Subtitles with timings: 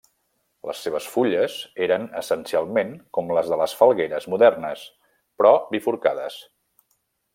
[0.67, 1.57] Les seves fulles
[1.87, 4.87] eren essencialment com les de les falgueres modernes
[5.43, 6.41] però bifurcades.